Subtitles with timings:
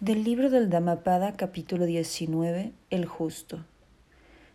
[0.00, 3.64] Del libro del Dhammapada, capítulo 19, El justo.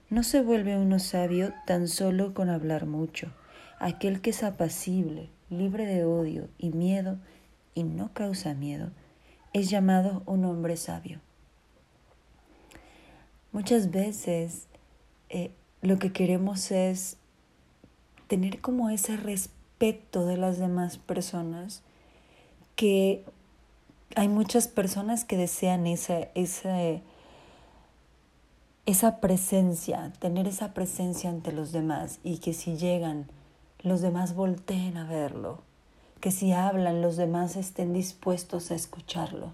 [0.10, 3.34] No se vuelve uno sabio tan solo con hablar mucho.
[3.78, 7.18] Aquel que es apacible, libre de odio y miedo,
[7.76, 8.92] y no causa miedo,
[9.52, 11.20] es llamado un hombre sabio.
[13.52, 14.68] Muchas veces
[15.28, 15.52] eh,
[15.82, 17.18] lo que queremos es
[18.28, 21.84] tener como ese respeto de las demás personas
[22.78, 23.26] que
[24.16, 26.28] hay muchas personas que desean esa,
[28.86, 33.28] esa, presencia, tener esa presencia ante los demás y que si llegan,
[33.82, 35.62] los demás volteen a verlo,
[36.22, 39.54] que si hablan, los demás estén dispuestos a escucharlo,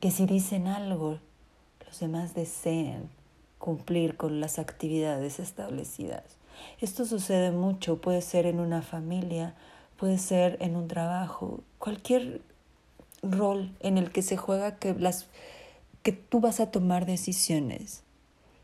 [0.00, 1.18] que si dicen algo,
[1.86, 3.08] los demás deseen
[3.58, 6.24] cumplir con las actividades establecidas.
[6.80, 9.54] Esto sucede mucho, puede ser en una familia,
[9.96, 12.42] puede ser en un trabajo, cualquier
[13.32, 15.26] rol en el que se juega que, las,
[16.02, 18.02] que tú vas a tomar decisiones.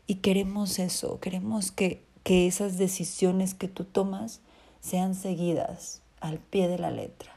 [0.07, 4.41] Y queremos eso, queremos que, que esas decisiones que tú tomas
[4.81, 7.33] sean seguidas al pie de la letra.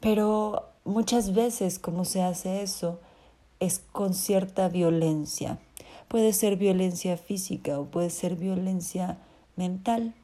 [0.00, 3.00] Pero muchas veces como se hace eso
[3.60, 5.58] es con cierta violencia.
[6.08, 9.18] Puede ser violencia física o puede ser violencia
[9.56, 10.14] mental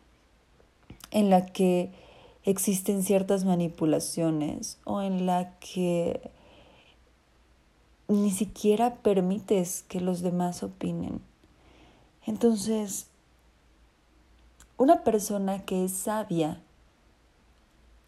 [1.11, 1.91] en la que
[2.49, 6.31] existen ciertas manipulaciones o en la que
[8.09, 11.21] ni siquiera permites que los demás opinen.
[12.25, 13.07] Entonces,
[14.79, 16.63] una persona que es sabia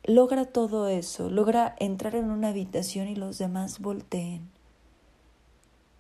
[0.05, 4.49] logra todo eso, logra entrar en una habitación y los demás volteen.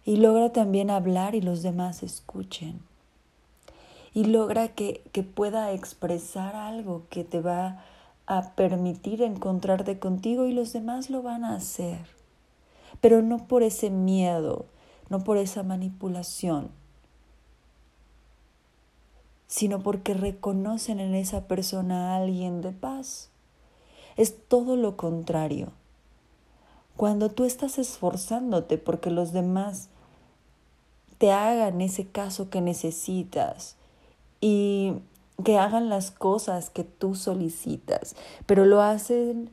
[0.06, 2.80] Y logra también hablar y los demás escuchen.
[4.14, 7.84] Y logra que, que pueda expresar algo que te va a
[8.54, 11.98] permitir encontrarte contigo y los demás lo van a hacer.
[13.00, 14.66] Pero no por ese miedo,
[15.08, 16.70] no por esa manipulación,
[19.48, 23.30] sino porque reconocen en esa persona a alguien de paz.
[24.16, 25.72] Es todo lo contrario.
[26.96, 29.88] Cuando tú estás esforzándote porque los demás
[31.18, 33.76] te hagan ese caso que necesitas
[34.40, 34.94] y
[35.42, 39.50] que hagan las cosas que tú solicitas, pero lo hacen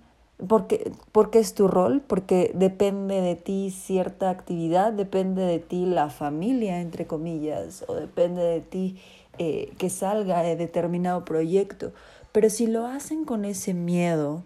[0.48, 6.10] porque, porque es tu rol, porque depende de ti cierta actividad, depende de ti la
[6.10, 9.02] familia, entre comillas, o depende de ti
[9.40, 11.92] eh, que salga de determinado proyecto.
[12.32, 14.44] Pero si lo hacen con ese miedo,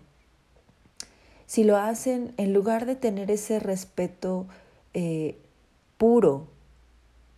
[1.45, 4.47] si lo hacen en lugar de tener ese respeto
[4.93, 5.37] eh,
[5.97, 6.47] puro,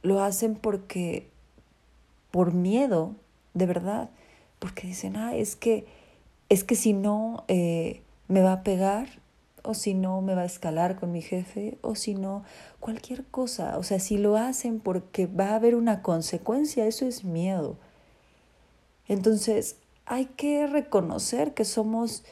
[0.04, 1.28] lo hacen porque
[2.30, 3.16] por miedo,
[3.54, 4.10] de verdad,
[4.60, 5.86] porque dicen, ah, es que,
[6.50, 9.08] es que si no eh, me va a pegar,
[9.64, 12.44] o si no me va a escalar con mi jefe, o si no,
[12.80, 13.78] cualquier cosa.
[13.78, 17.78] O sea, si lo hacen porque va a haber una consecuencia, eso es miedo.
[19.08, 22.24] Entonces, hay que reconocer que somos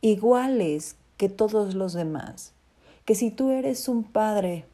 [0.00, 2.52] iguales que todos los demás.
[3.04, 4.64] Que si tú eres un padre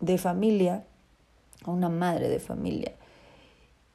[0.00, 0.84] de familia,
[1.64, 2.92] o una madre de familia,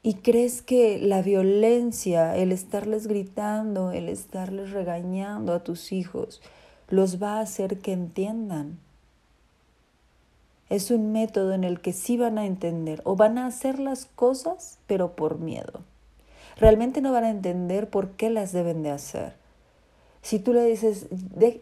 [0.07, 6.41] y crees que la violencia, el estarles gritando, el estarles regañando a tus hijos,
[6.87, 8.79] los va a hacer que entiendan.
[10.69, 14.05] Es un método en el que sí van a entender o van a hacer las
[14.05, 15.81] cosas, pero por miedo.
[16.55, 19.33] Realmente no van a entender por qué las deben de hacer.
[20.21, 21.07] Si tú le dices,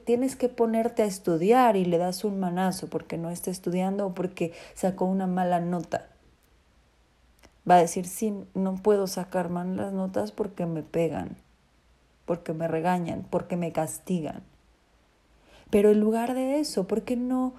[0.06, 4.14] tienes que ponerte a estudiar y le das un manazo porque no está estudiando o
[4.14, 6.10] porque sacó una mala nota,
[7.70, 11.38] va a decir, sí, no puedo sacar malas notas porque me pegan,
[12.26, 14.44] porque me regañan, porque me castigan.
[15.70, 17.54] Pero en lugar de eso, ¿por qué no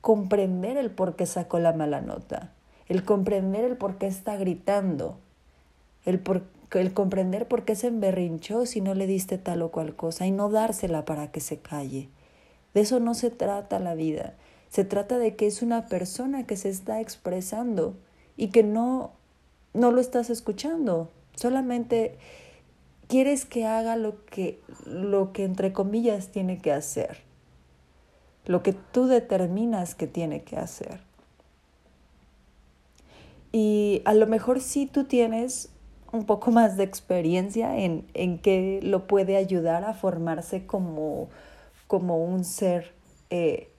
[0.00, 2.52] comprender el por qué sacó la mala nota?
[2.86, 5.18] El comprender el por qué está gritando,
[6.04, 9.96] el, por, el comprender por qué se emberrinchó si no le diste tal o cual
[9.96, 12.08] cosa y no dársela para que se calle.
[12.74, 14.34] De eso no se trata la vida.
[14.68, 17.96] Se trata de que es una persona que se está expresando
[18.36, 19.12] y que no
[19.78, 22.16] no lo estás escuchando, solamente
[23.06, 27.18] quieres que haga lo que, lo que entre comillas tiene que hacer,
[28.44, 31.00] lo que tú determinas que tiene que hacer.
[33.52, 35.70] Y a lo mejor sí tú tienes
[36.12, 41.28] un poco más de experiencia en, en que lo puede ayudar a formarse como,
[41.86, 42.92] como un ser,
[43.30, 43.70] eh,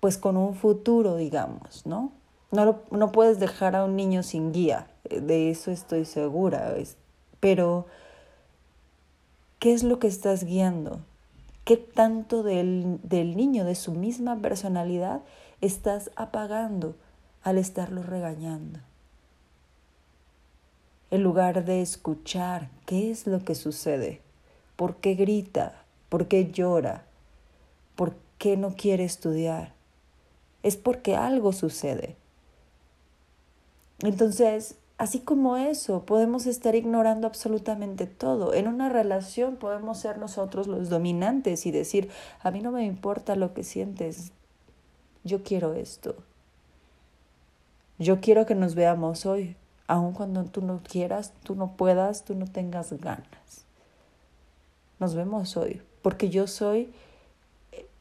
[0.00, 2.12] pues con un futuro, digamos, ¿no?
[2.52, 6.74] No, no puedes dejar a un niño sin guía, de eso estoy segura,
[7.40, 7.86] pero
[9.58, 11.00] ¿qué es lo que estás guiando?
[11.64, 15.22] ¿Qué tanto del, del niño, de su misma personalidad,
[15.60, 16.94] estás apagando
[17.42, 18.80] al estarlo regañando?
[21.10, 24.20] En lugar de escuchar qué es lo que sucede,
[24.76, 27.04] por qué grita, por qué llora,
[27.96, 29.72] por qué no quiere estudiar,
[30.62, 32.16] es porque algo sucede.
[34.02, 38.52] Entonces, así como eso, podemos estar ignorando absolutamente todo.
[38.54, 42.10] En una relación podemos ser nosotros los dominantes y decir,
[42.40, 44.32] a mí no me importa lo que sientes,
[45.24, 46.16] yo quiero esto.
[47.98, 49.56] Yo quiero que nos veamos hoy,
[49.86, 53.64] aun cuando tú no quieras, tú no puedas, tú no tengas ganas.
[54.98, 56.92] Nos vemos hoy, porque yo soy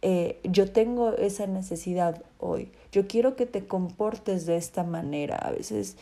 [0.02, 2.72] eh, yo tengo esa necesidad hoy.
[2.92, 5.36] Yo quiero que te comportes de esta manera.
[5.36, 5.98] A veces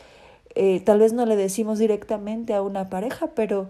[0.54, 3.68] eh, tal vez no le decimos directamente a una pareja, pero,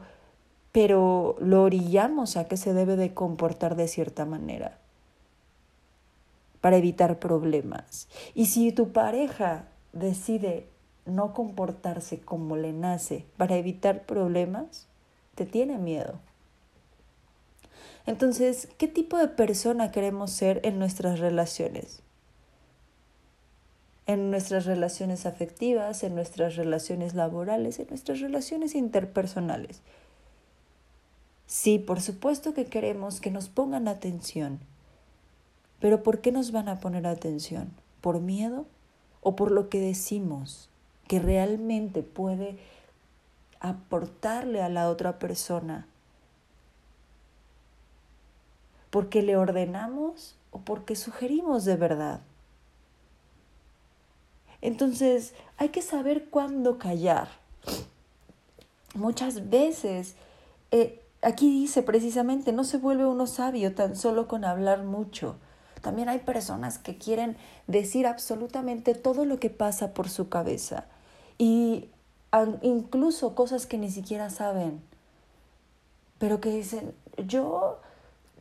[0.73, 4.79] pero lo orillamos a que se debe de comportar de cierta manera
[6.61, 8.09] para evitar problemas.
[8.35, 10.67] Y si tu pareja decide
[11.06, 14.87] no comportarse como le nace para evitar problemas,
[15.35, 16.21] te tiene miedo.
[18.06, 22.03] Entonces, ¿qué tipo de persona queremos ser en nuestras relaciones?
[24.06, 29.82] En nuestras relaciones afectivas, en nuestras relaciones laborales, en nuestras relaciones interpersonales.
[31.47, 34.61] Sí, por supuesto que queremos que nos pongan atención.
[35.81, 37.73] Pero ¿por qué nos van a poner atención?
[38.00, 38.67] ¿Por miedo
[39.21, 40.69] o por lo que decimos
[41.09, 42.56] que realmente puede
[43.59, 45.87] aportarle a la otra persona
[48.91, 52.21] porque le ordenamos o porque sugerimos de verdad.
[54.63, 57.29] Entonces, hay que saber cuándo callar.
[58.95, 60.17] Muchas veces,
[60.71, 65.37] eh, aquí dice precisamente, no se vuelve uno sabio tan solo con hablar mucho.
[65.81, 70.85] También hay personas que quieren decir absolutamente todo lo que pasa por su cabeza
[71.39, 71.89] y
[72.63, 74.83] incluso cosas que ni siquiera saben,
[76.19, 76.93] pero que dicen,
[77.27, 77.81] yo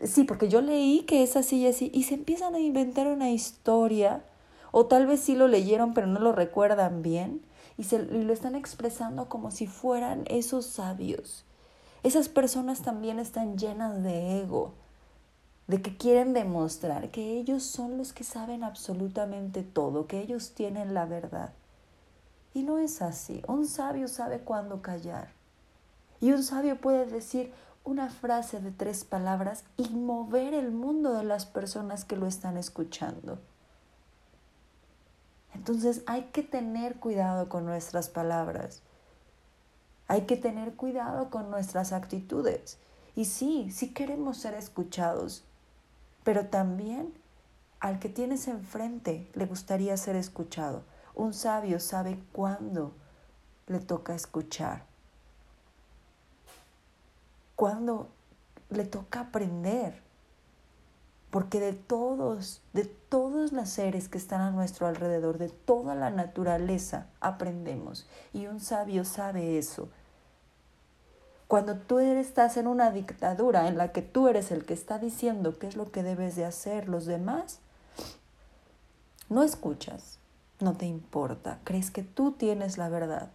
[0.04, 3.32] Sí, porque yo leí que es así y así, y se empiezan a inventar una
[3.32, 4.24] historia,
[4.72, 7.42] o tal vez sí lo leyeron pero no lo recuerdan bien,
[7.78, 11.46] y, se, lo están expresando como si fueran esos sabios.
[12.04, 14.74] Esas personas también están llenas de ego,
[15.68, 20.94] de que quieren demostrar que ellos son los que saben absolutamente todo, que ellos tienen
[20.94, 21.54] la verdad.
[22.54, 23.44] Y no es así.
[23.48, 25.30] Un sabio sabe cuándo callar.
[26.22, 27.54] Y un sabio puede decir,
[27.90, 32.56] una frase de tres palabras y mover el mundo de las personas que lo están
[32.56, 33.40] escuchando.
[35.56, 38.84] Entonces hay que tener cuidado con nuestras palabras.
[40.08, 42.78] Hay que tener cuidado con nuestras actitudes.
[43.16, 45.44] Y sí, sí queremos ser escuchados,
[46.24, 47.12] pero también
[47.80, 50.84] al que tienes enfrente le gustaría ser escuchado.
[51.16, 52.94] Un sabio sabe cuándo
[53.66, 54.89] le toca escuchar
[57.60, 58.08] cuando
[58.70, 60.02] le toca aprender.
[61.30, 66.10] Porque de todos, de todos los seres que están a nuestro alrededor, de toda la
[66.10, 68.08] naturaleza, aprendemos.
[68.32, 69.90] Y un sabio sabe eso.
[71.50, 75.60] Cuando tú estás en una dictadura en la que tú eres el que está diciendo
[75.60, 77.60] qué es lo que debes de hacer los demás,
[79.28, 80.18] no escuchas,
[80.62, 83.32] no te importa, crees que tú tienes la verdad.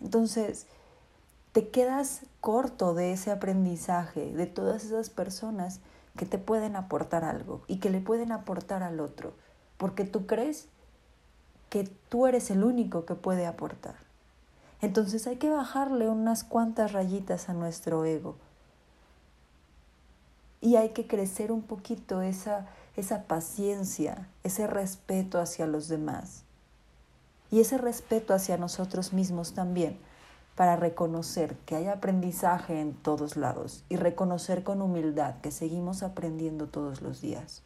[0.00, 0.66] Entonces,
[1.56, 5.80] te quedas corto de ese aprendizaje, de todas esas personas
[6.14, 9.32] que te pueden aportar algo y que le pueden aportar al otro,
[9.78, 10.68] porque tú crees
[11.70, 13.94] que tú eres el único que puede aportar.
[14.82, 18.36] Entonces hay que bajarle unas cuantas rayitas a nuestro ego
[20.60, 26.42] y hay que crecer un poquito esa, esa paciencia, ese respeto hacia los demás
[27.50, 29.98] y ese respeto hacia nosotros mismos también
[30.56, 36.66] para reconocer que hay aprendizaje en todos lados y reconocer con humildad que seguimos aprendiendo
[36.66, 37.62] todos los días.